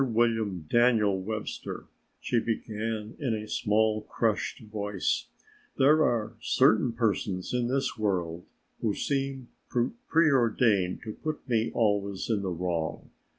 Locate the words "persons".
6.91-7.53